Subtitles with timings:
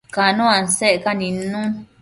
[0.15, 1.69] Cano asecca nidnun